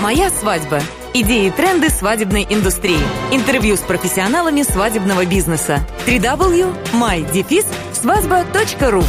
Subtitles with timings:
[0.00, 0.80] Моя свадьба.
[1.12, 3.00] Идеи и тренды свадебной индустрии.
[3.32, 5.84] Интервью с профессионалами свадебного бизнеса.
[6.06, 9.02] www.mydefis.свадьба.ру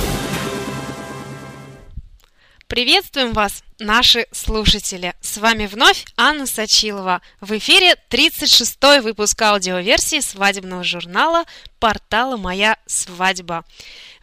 [2.67, 5.13] Приветствуем вас, наши слушатели!
[5.21, 7.22] С вами вновь Анна Сачилова.
[7.42, 11.46] В эфире 36-й выпуск аудиоверсии свадебного журнала
[11.79, 13.65] портала «Моя свадьба».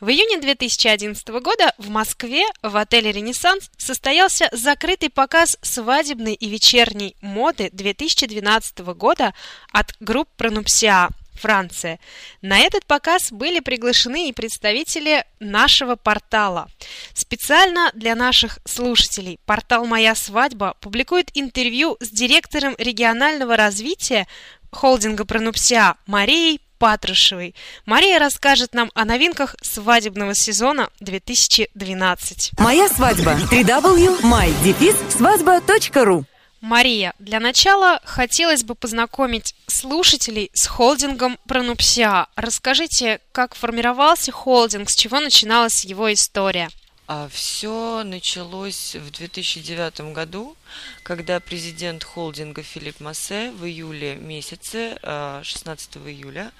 [0.00, 7.16] В июне 2011 года в Москве в отеле «Ренессанс» состоялся закрытый показ свадебной и вечерней
[7.22, 9.32] моды 2012 года
[9.72, 11.98] от групп «Пронупсиа», Франция.
[12.42, 16.68] На этот показ были приглашены и представители нашего портала.
[17.14, 24.26] Специально для наших слушателей портал «Моя свадьба» публикует интервью с директором регионального развития
[24.70, 27.54] холдинга «Пронупсиа» Марией Патрушевой.
[27.86, 32.50] Мария расскажет нам о новинках свадебного сезона 2012.
[32.58, 33.36] Моя свадьба.
[33.50, 36.26] www.mydefis.свадьба.ру
[36.66, 42.26] Мария, для начала хотелось бы познакомить слушателей с холдингом Пронупсиа.
[42.34, 46.68] Расскажите, как формировался холдинг, с чего начиналась его история?
[47.06, 50.56] А все началось в 2009 году,
[51.04, 54.98] когда президент холдинга Филипп Массе в июле месяце,
[55.44, 56.50] 16 а, июля,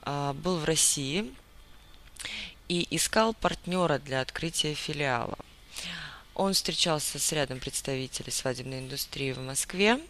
[0.00, 1.30] а, был в России
[2.70, 5.36] и искал партнера для открытия филиала.
[6.34, 10.00] Он встречался с рядом представителей свадебной индустрии в Москве.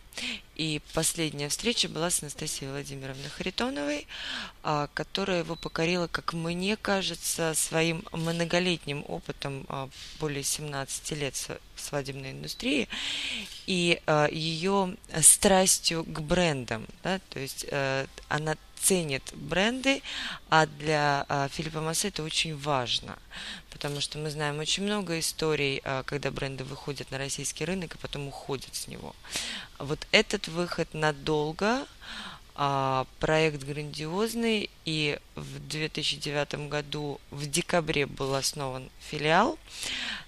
[0.55, 4.07] И последняя встреча была с Анастасией Владимировной Харитоновой,
[4.63, 9.89] а, которая его покорила, как мне кажется, своим многолетним опытом а,
[10.21, 12.89] более 17 лет в свадебной индустрии
[13.67, 16.87] и а, ее страстью к брендам.
[17.03, 17.19] Да?
[17.31, 20.03] То есть э, она ценит бренды,
[20.49, 23.17] а для Филиппа Массе это очень важно,
[23.71, 28.27] потому что мы знаем очень много историй, когда бренды выходят на российский рынок и потом
[28.27, 29.15] уходят с него.
[29.79, 31.87] Вот этот выход надолго,
[32.55, 39.59] а, проект грандиозный, и в 2009 году в декабре был основан филиал,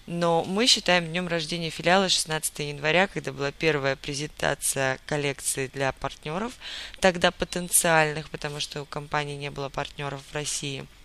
[0.06, 6.52] но мы считаем днем рождения филиала 16 января, когда была первая презентация коллекции для партнеров,
[7.00, 10.86] тогда потенциальных, потому что у компании не было партнеров в России–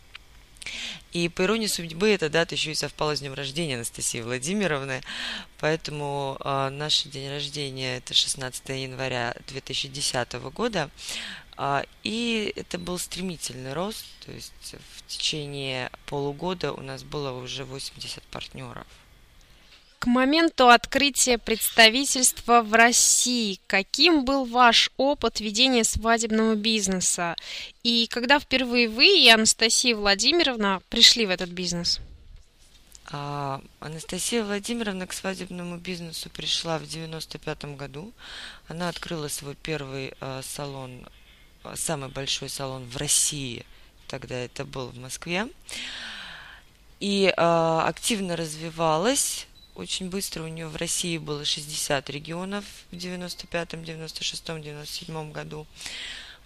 [1.12, 5.02] и по иронии судьбы эта дата еще и совпала с днем рождения Анастасии Владимировны,
[5.59, 10.90] поэтому э, наш день рождения это 16 января 2010 года,
[11.58, 14.53] э, и это был стремительный рост, то есть
[14.97, 18.85] в течение полугода у нас было уже 80 партнеров.
[20.00, 27.36] К моменту открытия представительства в России, каким был ваш опыт ведения свадебного бизнеса?
[27.84, 32.00] И когда впервые вы и Анастасия Владимировна пришли в этот бизнес?
[33.12, 38.14] А, Анастасия Владимировна к свадебному бизнесу пришла в 95 году.
[38.70, 41.09] Она открыла свой первый а, салон,
[41.64, 43.66] а, самый большой салон в России.
[44.08, 45.50] Тогда это был в Москве.
[47.02, 49.46] И а, активно развивалась
[49.79, 55.66] очень быстро у нее в России было 60 регионов в 95-м, 96-м, 97-м году.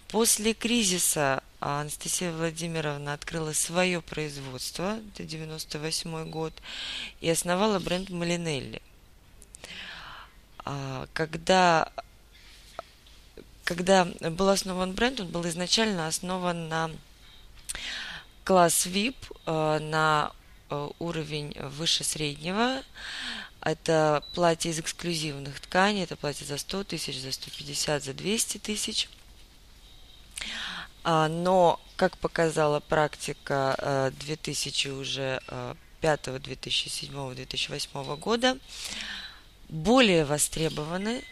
[0.08, 6.52] После кризиса Анастасия Владимировна открыла свое производство, это 98 год,
[7.20, 8.80] и основала бренд Малинелли.
[10.64, 11.92] А, когда,
[13.64, 16.90] когда был основан бренд, он был изначально основан на
[18.44, 19.16] класс VIP,
[19.46, 20.32] а, на
[20.98, 22.82] уровень выше среднего.
[23.60, 29.08] Это платье из эксклюзивных тканей, это платье за 100 тысяч, за 150, за 200 тысяч.
[31.02, 35.42] А, но, как показала практика 2000 э, уже
[36.00, 38.58] 5, 2007, 2008 года,
[39.68, 41.24] более востребованы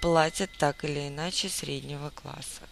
[0.00, 2.62] платья так или иначе среднего класса.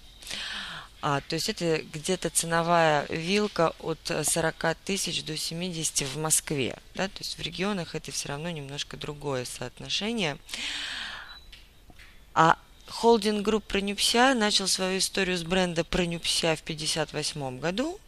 [1.02, 6.76] А, то есть это где-то ценовая вилка от 40 тысяч до 70 в Москве.
[6.94, 7.08] Да?
[7.08, 10.36] То есть в регионах это все равно немножко другое соотношение.
[12.34, 17.98] А холдинг групп Пронюпся начал свою историю с бренда Пронюпся в 1958 году.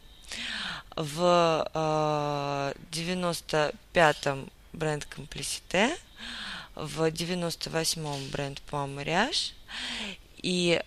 [0.95, 5.97] В э, 95-м бренд Комплисите,
[6.75, 9.55] в 98-м бренд Пуамариаж.
[10.37, 10.83] И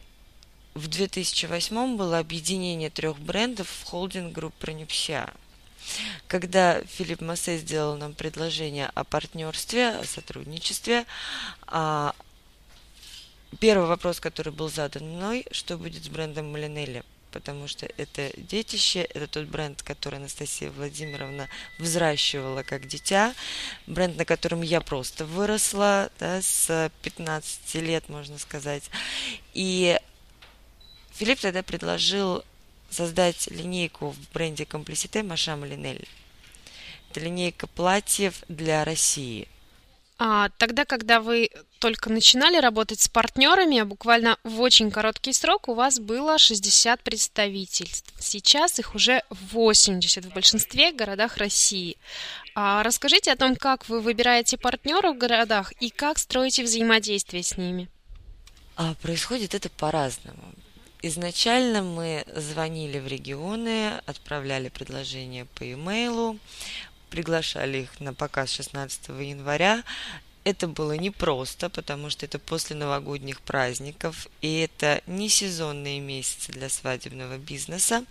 [0.75, 5.33] в 2008 было объединение трех брендов в холдинг групп Пронепся.
[6.27, 11.05] Когда Филипп Массе сделал нам предложение о партнерстве, о сотрудничестве,
[11.67, 12.13] а,
[13.59, 19.01] первый вопрос, который был задан мной, что будет с брендом Малинелли, потому что это детище,
[19.01, 21.47] это тот бренд, который Анастасия Владимировна
[21.79, 23.33] взращивала как дитя,
[23.87, 28.89] бренд, на котором я просто выросла да, с 15 лет, можно сказать.
[29.53, 29.97] И
[31.15, 32.43] Филипп тогда предложил
[32.89, 36.07] создать линейку в бренде Комплисите Машам Линель.
[37.09, 39.47] Это линейка платьев для России–
[40.17, 45.73] а, тогда, когда вы только начинали работать с партнерами, буквально в очень короткий срок у
[45.73, 48.13] вас было 60 представительств.
[48.19, 51.97] Сейчас их уже 80 в большинстве городах России.
[52.55, 57.57] А расскажите о том, как вы выбираете партнеров в городах и как строите взаимодействие с
[57.57, 57.89] ними.
[58.77, 60.54] А происходит это по-разному.
[61.07, 66.39] Изначально мы звонили в регионы, отправляли предложения по имейлу,
[67.11, 69.83] приглашали их на показ 16 января.
[70.45, 76.69] Это было непросто, потому что это после новогодних праздников, и это не сезонные месяцы для
[76.69, 78.03] свадебного бизнеса.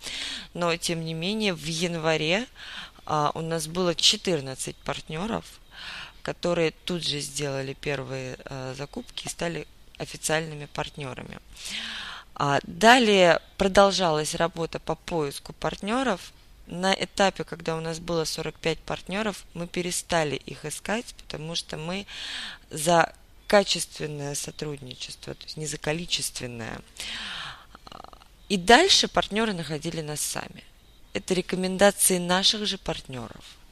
[0.52, 2.46] Но, тем не менее, в январе
[3.06, 5.58] а, у нас было 14 партнеров,
[6.23, 9.67] которые тут же сделали первые а, закупки и стали
[9.99, 11.41] официальными партнерами.
[12.35, 16.33] А далее продолжалась работа по поиску партнеров,
[16.67, 22.07] на этапе, когда у нас было 45 партнеров, мы перестали их искать, потому что мы
[22.71, 23.13] за
[23.47, 26.81] качественное сотрудничество, то есть не за количественное.
[28.49, 30.65] И дальше партнеры находили нас сами.
[31.13, 33.45] Это рекомендации наших же партнеров–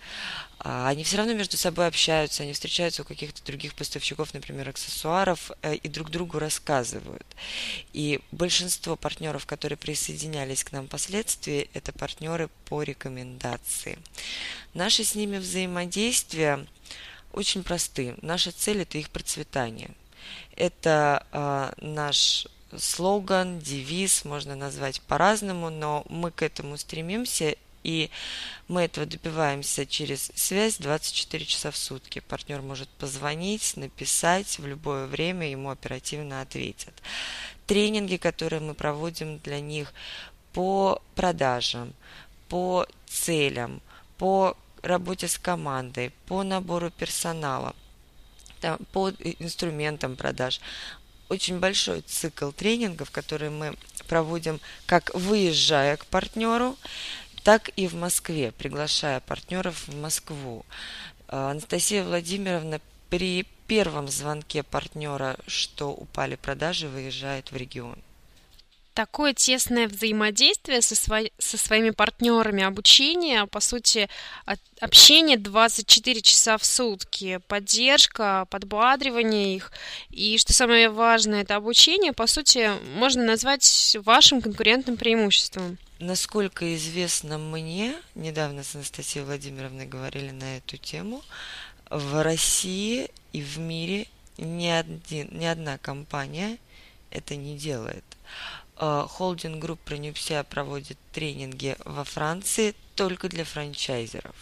[0.65, 5.75] они все равно между собой общаются, они встречаются у каких-то других поставщиков, например, аксессуаров, э,
[5.75, 7.27] и друг другу рассказывают.
[7.93, 13.99] И большинство партнеров, которые присоединялись к нам впоследствии, это партнеры по рекомендации.
[14.73, 16.65] Наши с ними взаимодействия
[17.33, 18.15] очень просты.
[18.23, 19.91] Наша цель– это их процветание.
[20.55, 22.47] Это э, наш
[22.79, 28.11] слоган, девиз, можно назвать по-разному, но мы к этому стремимся, и
[28.69, 32.21] мы этого добиваемся через связь 24 часа в сутки.
[32.21, 36.95] Партнер может позвонить, написать в любое время, ему оперативно ответят.
[37.67, 39.93] Тренинги, которые мы проводим для них
[40.53, 41.93] по продажам,
[42.49, 43.81] по целям,
[44.19, 47.75] по работе с командой, по набору персонала,
[48.93, 50.61] по инструментам продаж.
[51.29, 53.75] Очень большой цикл тренингов, которые мы
[54.07, 56.77] проводим как выезжая к партнеру,
[57.43, 60.65] так и в Москве, приглашая партнеров в Москву.
[61.29, 62.81] А, Анастасия Владимировна
[63.11, 67.99] при первом звонке партнера, что упали продажи, выезжает в регион.
[68.95, 71.21] Такое тесное взаимодействие со, сво...
[71.39, 74.09] со своими партнерами, обучение, по сути,
[74.81, 79.73] общение 24 часа в сутки, поддержка, подбадривание их.
[80.11, 85.79] И что самое важное, это обучение, по сути, можно назвать вашим конкурентным преимуществом.
[85.99, 91.23] Насколько известно мне, недавно с Анастасией Владимировной говорили на эту тему,
[91.89, 94.07] в России и в мире
[94.37, 96.59] ни, один, ни одна компания
[97.11, 98.05] это не делает.
[98.85, 104.35] А, холдинг групп Пронюпся проводит тренинги во Франции только для франчайзеров.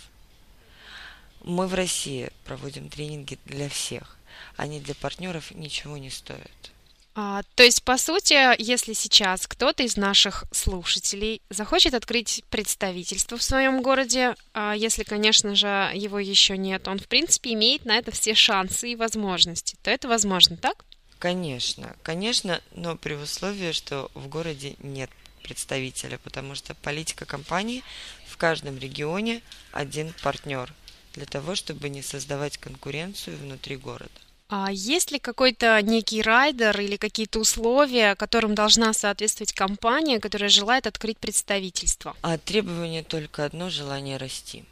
[1.44, 4.16] Мы в России проводим тренинги для всех.
[4.56, 6.72] Они для партнеров ничего не стоят.
[7.14, 13.42] А, то есть, по сути, если сейчас кто-то из наших слушателей захочет открыть представительство в
[13.42, 18.10] своем городе, а если, конечно же, его еще нет, он, в принципе, имеет на это
[18.10, 20.86] все шансы и возможности, то это возможно, так?
[21.20, 25.10] Конечно, конечно, но при условии, что в городе нет
[25.42, 27.84] представителя, потому что политика компании
[28.26, 30.72] в каждом регионе один партнер
[31.12, 34.10] для того, чтобы не создавать конкуренцию внутри города.
[34.48, 40.86] А есть ли какой-то некий райдер или какие-то условия, которым должна соответствовать компания, которая желает
[40.86, 42.16] открыть представительство?
[42.22, 44.64] А требование только одно– желание расти.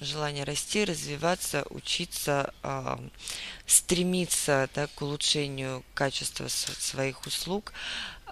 [0.00, 2.96] Желание расти, развиваться, учиться, э,
[3.66, 7.74] стремиться да, к улучшению качества своих услуг,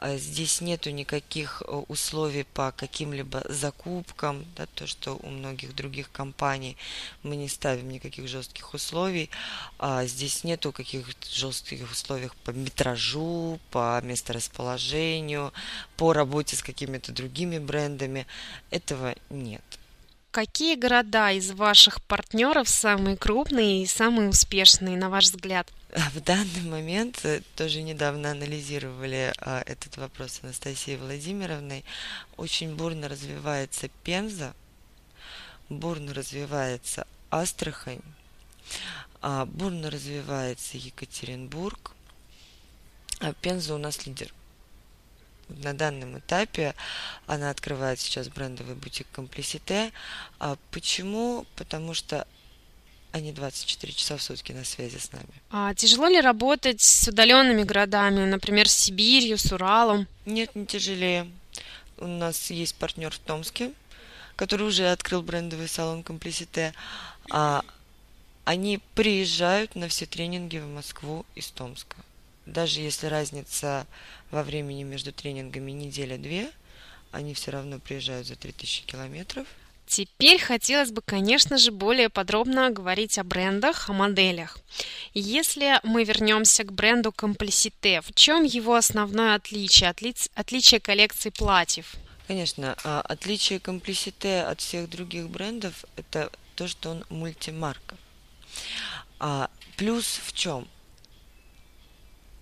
[0.01, 6.11] а здесь нету никаких э, условий по каким-либо закупкам, да, то, что у многих других
[6.11, 6.79] компаний
[7.23, 9.29] мы не ставим никаких жестких условий.
[9.79, 15.53] А здесь нету каких-то жестких условий по метражу, по месторасположению,
[15.97, 18.27] по работе с какими-то другими брендами.
[18.71, 19.63] Этого нет.
[20.39, 25.69] Какие города из ваших партнеров самые крупные и самые успешные, на ваш взгляд?
[25.91, 31.85] В данный момент э, тоже недавно анализировали а, этот вопрос с Анастасией Владимировной.
[32.37, 34.55] Очень бурно развивается Пенза,
[35.69, 38.03] бурно развивается Астрахань,
[39.21, 41.97] а, бурно развивается Екатеринбург,
[43.19, 44.33] а Пенза у нас лидер.
[45.49, 46.75] На данном этапе
[47.27, 49.93] она открывает сейчас брендовый бутик Комплисите.
[50.39, 51.47] А почему?
[51.57, 52.27] Потому что
[53.13, 55.29] они 24 часа в сутки на связи с нами.
[55.51, 60.07] А тяжело ли работать с удаленными городами, например, с Сибирью, с Уралом?
[60.27, 61.31] Нет, не тяжелее.
[61.97, 63.73] У нас есть партнер в Томске,
[64.37, 66.75] который уже открыл брендовый салон Комплисите.
[67.31, 67.65] А
[68.45, 71.97] они приезжают на все тренинги в Москву из Томска.
[72.49, 73.87] Даже если разница
[74.31, 76.51] во времени между тренингами неделя-две,
[77.13, 79.47] они все равно приезжают за 3000 километров–
[79.89, 84.59] Теперь хотелось бы, конечно же, более подробно говорить о брендах, о моделях.
[85.15, 90.15] Если мы вернемся к бренду Complicité, в чем его основное отличие, отли...
[90.35, 91.95] отличие коллекции платьев?
[92.27, 97.97] Конечно, а, отличие Complicité от всех других брендов– это то, что он мультимарка.
[99.19, 100.69] А плюс в чем?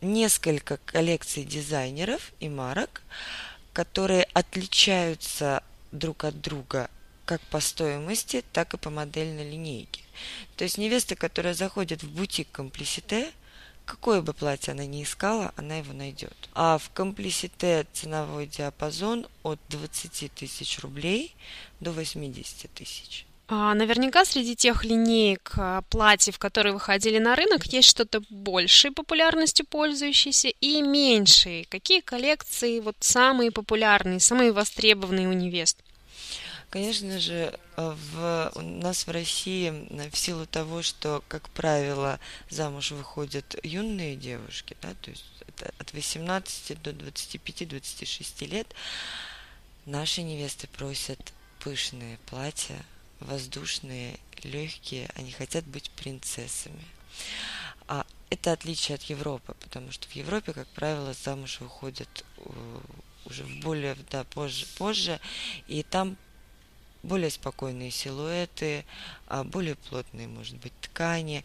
[0.01, 3.03] Несколько коллекций дизайнеров и марок,
[3.73, 6.91] которые отличаются друг от друга
[7.25, 10.03] как по стоимости, так и по модельной линейке.
[10.57, 13.33] То есть невеста, которая заходит в бутик Комплисите,
[13.85, 16.37] какое бы платье она ни искала, она его найдет.
[16.55, 21.35] А в Комплисите ценовой диапазон от 20 тысяч рублей
[21.81, 23.27] до 80 тысяч.
[23.49, 29.65] А, наверняка среди тех линеек а, платьев, которые выходили на рынок, есть что-то большей популярностью
[29.67, 31.65] пользующееся и меньшей.
[31.65, 35.79] Какие коллекции вот самые популярные, самые востребованные у невест?
[36.71, 39.71] Конечно же, э, в, у нас в России
[40.11, 42.19] в силу того, что, как правило,
[42.51, 45.25] замуж выходят юные девушки, да, то есть
[45.79, 48.67] от 18 до 25-26 лет,
[49.87, 52.77] наши невесты просят пышные платья,
[53.21, 56.85] воздушные, легкие, они хотят быть принцессами.
[57.89, 62.79] А это отличие от Европы, потому что в Европе, как правило, замуж выходят э,
[63.25, 65.21] уже в более да, позже, позже,
[65.69, 66.17] и там
[67.03, 68.85] более спокойные силуэты,
[69.29, 71.45] а, более плотные, может быть, ткани.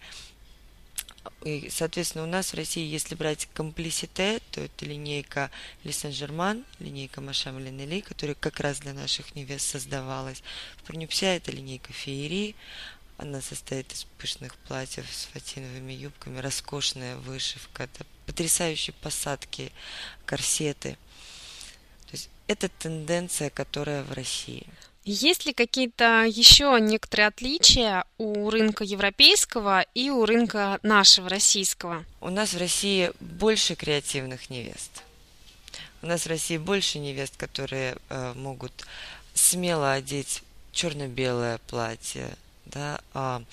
[1.43, 5.51] И, соответственно, у нас в России, если брать комплисите, то это линейка
[5.83, 10.43] Ли Сен-Жерман, линейка Машам Ленели, которая как раз для наших невест создавалась.
[10.77, 12.55] В Парнюпся это линейка Феери,
[13.17, 19.71] она состоит из пышных платьев с фатиновыми юбками, роскошная вышивка, это потрясающие посадки,
[20.25, 20.97] корсеты.
[22.07, 24.65] То есть это тенденция, которая в России.
[25.03, 32.05] Есть ли какие-то еще некоторые отличия у рынка европейского и у рынка нашего российского?
[32.19, 35.03] У нас в России больше креативных невест.
[36.03, 38.85] У нас в России больше невест, которые э, могут
[39.33, 43.43] смело одеть черно-белое платье, да, а,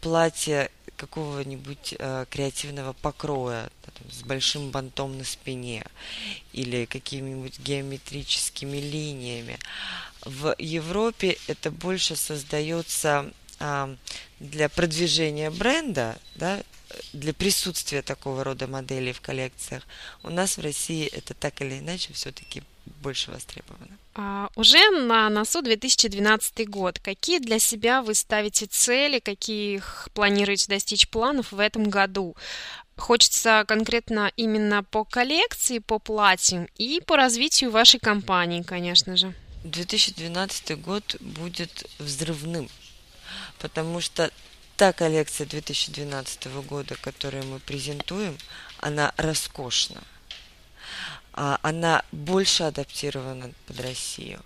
[0.00, 5.84] платье какого-нибудь э, креативного покроя да, там, с большим бантом на спине
[6.52, 9.58] или какими-нибудь геометрическими линиями.
[10.24, 13.94] В Европе это больше создается а,
[14.40, 16.62] для продвижения бренда, да,
[17.12, 19.82] для присутствия такого рода моделей в коллекциях.
[20.22, 22.62] У нас в России это так или иначе все-таки
[23.02, 23.98] больше востребовано.
[24.14, 26.98] А, уже на носу 2012 год.
[27.00, 32.36] Какие для себя вы ставите цели, каких планируете достичь планов в этом году?
[32.96, 39.34] Хочется конкретно именно по коллекции, по платьям и по развитию вашей компании, конечно же.
[39.64, 42.68] 2012 год будет взрывным,
[43.58, 44.30] потому что
[44.76, 48.36] та коллекция 2012 года, которую мы презентуем,
[48.78, 50.02] она роскошна.
[51.36, 54.40] А она больше адаптирована под Россию.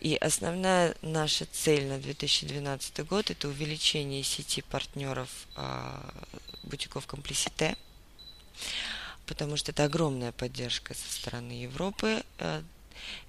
[0.00, 6.14] И основная наша цель на 2012 год– это увеличение сети партнеров а,
[6.62, 7.76] бутиков Комплисите,
[9.26, 12.62] потому что это огромная поддержка со стороны Европы э,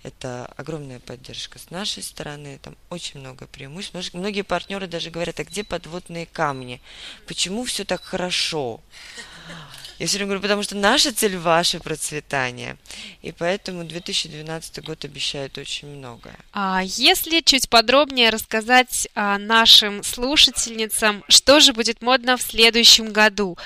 [0.04, 4.14] это огромная поддержка с нашей стороны, там очень много преимуществ.
[4.14, 6.82] Многие партнеры даже говорят, а где подводные камни?
[7.28, 8.82] Почему все так хорошо?
[10.00, 12.78] Я все время говорю, потому что наша цель– ваше процветание.
[13.22, 16.38] И поэтому 2012 год обещает очень многое.
[16.54, 23.58] А если чуть подробнее рассказать а, нашим слушательницам, что же будет модно в следующем году?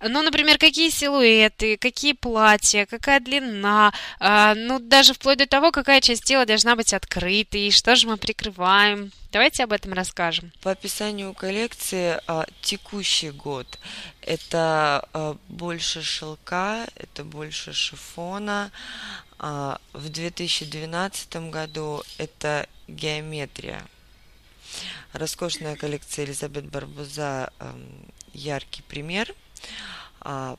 [0.00, 6.00] Ну, например, какие силуэты, какие платья, какая длина, а, ну, даже вплоть до того, какая
[6.00, 9.12] часть тела должна быть открытой, что же мы прикрываем.
[9.32, 10.52] Давайте об этом расскажем.
[10.62, 13.78] По описанию коллекции а, текущий год
[14.22, 18.70] это а, больше шелка, это больше шифона.
[19.38, 23.84] А, в 2012 году это геометрия.
[25.12, 27.78] Роскошная коллекция Элизабет Барбуза а,
[28.32, 29.34] яркий пример.
[30.20, 30.56] А,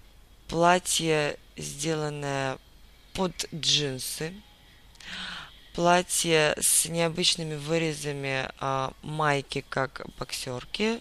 [0.47, 2.57] платье, сделанное
[3.13, 4.33] под джинсы,
[5.73, 10.99] платье с необычными вырезами а, майки, как боксерки,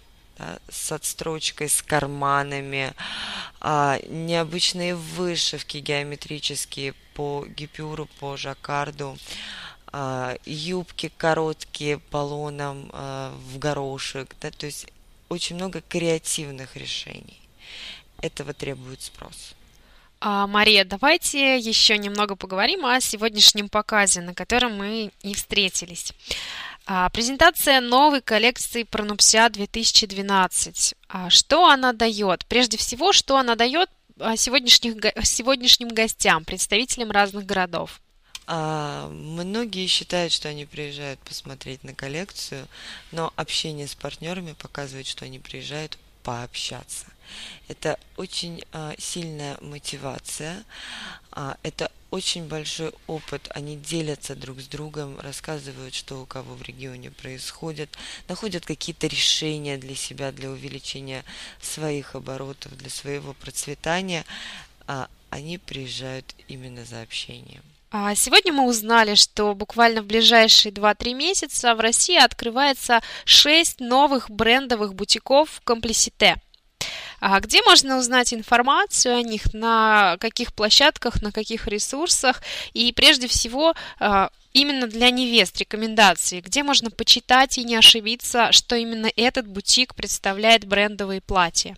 [0.69, 2.95] с отстрочкой, с карманами,
[3.61, 9.17] а, необычные вышивки геометрические по гипюру, по жаккарду,
[9.93, 14.87] а, юбки короткие полоном а, в горошек, да, то есть
[15.29, 17.41] очень много креативных решений.
[18.21, 19.55] Этого требует спрос.
[20.25, 26.13] А, Мария, давайте еще немного поговорим о сегодняшнем показе, на котором мы и встретились.
[26.87, 30.95] А, презентация новой коллекции Пронупся 2012.
[31.09, 32.45] А, что она дает?
[32.47, 38.01] Прежде всего, что она дает а, сегодняшних, сегодняшним гостям, представителям разных городов?
[38.47, 42.67] А, многие считают, что они приезжают посмотреть на коллекцию,
[43.13, 47.07] но общение с партнерами показывает, что они приезжают пообщаться.
[47.69, 50.65] Это очень а, сильная мотивация,
[51.31, 53.49] а, это очень большой опыт.
[53.55, 57.89] Они делятся друг с другом, рассказывают, что у кого в регионе происходит,
[58.29, 61.25] находят какие-то решения для себя, для увеличения
[61.61, 64.25] своих оборотов, для своего процветания.
[64.87, 67.63] А они приезжают именно за общением.
[68.15, 74.95] Сегодня мы узнали, что буквально в ближайшие 2-3 месяца в России открывается 6 новых брендовых
[74.95, 76.37] бутиков в Комплексите.
[77.25, 83.29] А где можно узнать информацию о них, на каких площадках, на каких ресурсах и прежде
[83.29, 89.47] всего а, именно для невест рекомендации, где можно почитать и не ошибиться, что именно этот
[89.47, 91.77] бутик представляет брендовые платья?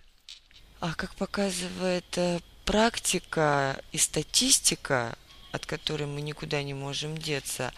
[0.81, 5.15] А как показывает э, практика и статистика,
[5.53, 7.71] от которой мы никуда не можем деться,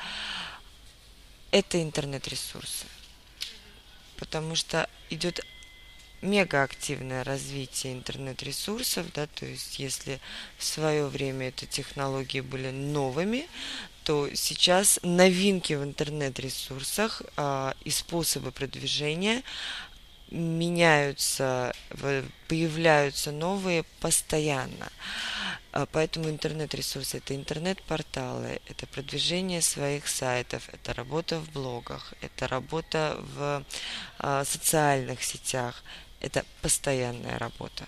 [1.51, 2.87] это интернет-ресурсы.
[4.19, 5.45] Потому что идет
[6.23, 10.21] мегаактивное развитие интернет-ресурсов, да, то есть если
[10.59, 13.47] в свое время эти технологии были новыми,
[14.05, 19.43] то сейчас новинки в интернет-ресурсах а, и способы продвижения
[20.31, 21.75] меняются,
[22.49, 24.91] появляются новые постоянно.
[25.73, 33.19] А, поэтому интернет-ресурсы– это интернет-порталы, это продвижение своих сайтов, это работа в блогах, это работа
[33.37, 33.65] в
[34.19, 35.83] а, социальных сетях,
[36.26, 37.84] это постоянная работа.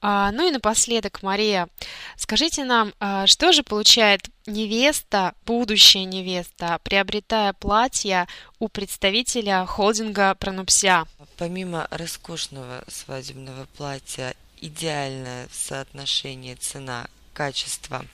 [0.00, 1.68] А, ну и напоследок, Мария,
[2.16, 11.06] скажите нам, а, что же получает невеста, будущая невеста, приобретая платье у представителя холдинга Пронупся?
[11.38, 18.04] Помимо роскошного свадебного платья, идеальное соотношение цена-качество,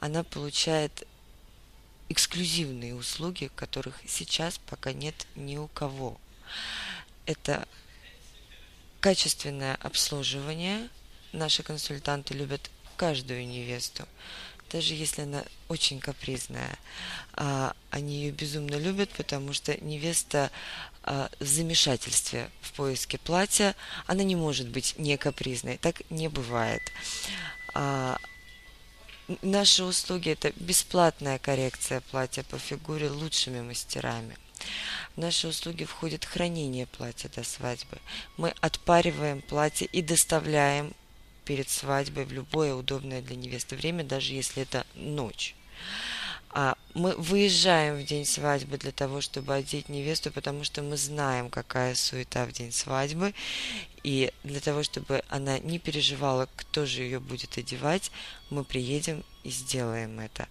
[0.00, 1.06] она получает
[2.08, 6.18] эксклюзивные услуги, которых сейчас пока нет ни у кого.
[7.24, 7.66] Это
[9.06, 10.88] качественное обслуживание.
[11.32, 14.04] Наши консультанты любят каждую невесту,
[14.72, 16.76] даже если она очень капризная.
[17.34, 20.50] А, они ее безумно любят, потому что невеста
[21.04, 23.76] а, в замешательстве в поиске платья,
[24.08, 25.78] она не может быть не капризной.
[25.78, 26.82] Так не бывает.
[27.74, 28.18] А,
[29.40, 34.36] наши услуги это бесплатная коррекция платья по фигуре лучшими мастерами.
[35.14, 37.98] В наши услуги входит хранение платья до свадьбы.
[38.36, 40.92] Мы отпариваем платье и доставляем
[41.44, 45.54] перед свадьбой в любое удобное для невесты время, даже если это ночь.
[46.58, 51.50] А мы выезжаем в день свадьбы для того, чтобы одеть невесту, потому что мы знаем,
[51.50, 53.34] какая суета в день свадьбы.
[54.02, 58.10] И для того, чтобы она не переживала, кто же ее будет одевать,
[58.48, 60.48] мы приедем и сделаем это.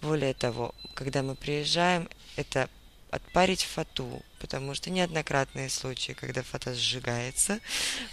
[0.00, 2.70] Более того, когда мы приезжаем, это
[3.10, 7.60] отпарить фату, потому что неоднократные случаи, когда фата сжигается.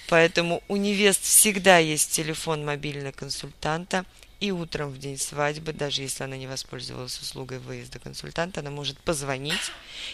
[0.07, 4.05] Поэтому у невест всегда есть телефон мобильного консультанта,
[4.39, 8.97] и утром в день свадьбы, даже если она не воспользовалась услугой выезда консультанта, она может
[8.99, 9.71] позвонить,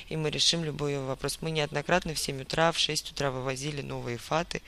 [0.10, 1.40] и мы решим любой ее вопрос.
[1.42, 4.62] Мы неоднократно в 7 утра, в 6 утра вывозили новые фаты.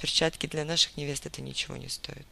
[0.00, 2.26] Перчатки для наших невест это ничего не стоит.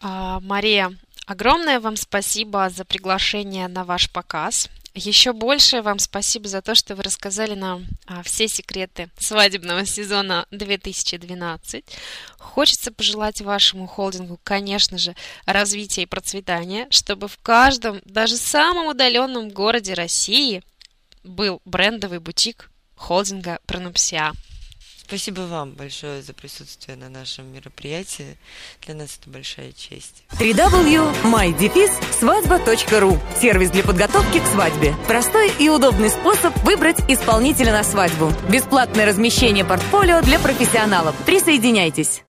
[0.00, 4.70] А, Мария, огромное вам спасибо за приглашение на ваш показ.
[4.98, 10.46] Еще больше вам спасибо за то, что вы рассказали нам а, все секреты свадебного сезона
[10.50, 11.84] 2012.
[12.36, 15.14] Хочется пожелать вашему холдингу, конечно же,
[15.46, 20.64] развития и процветания, чтобы в каждом, даже самом удаленном городе России
[21.22, 24.32] был брендовый бутик холдинга Пронупсия.
[25.08, 28.36] Спасибо вам большое за присутствие на нашем мероприятии.
[28.84, 30.22] Для нас это большая честь.
[30.32, 34.94] www.mydefis.свадьба.ру Сервис для подготовки к свадьбе.
[35.06, 38.30] Простой и удобный способ выбрать исполнителя на свадьбу.
[38.50, 41.16] Бесплатное размещение портфолио для профессионалов.
[41.24, 42.22] Присоединяйтесь.